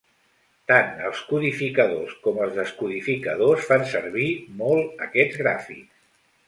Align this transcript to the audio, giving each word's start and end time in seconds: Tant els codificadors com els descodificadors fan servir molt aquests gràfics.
Tant 0.69 1.03
els 1.09 1.19
codificadors 1.33 2.15
com 2.25 2.41
els 2.47 2.57
descodificadors 2.63 3.69
fan 3.73 3.87
servir 3.95 4.31
molt 4.65 5.07
aquests 5.09 5.43
gràfics. 5.45 6.07